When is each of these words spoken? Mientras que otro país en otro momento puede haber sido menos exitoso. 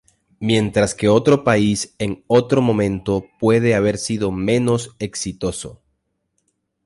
Mientras 0.39 0.95
que 0.95 1.09
otro 1.09 1.43
país 1.43 1.93
en 1.99 2.23
otro 2.25 2.63
momento 2.63 3.27
puede 3.39 3.75
haber 3.75 3.99
sido 3.99 4.31
menos 4.31 4.95
exitoso. 4.97 5.79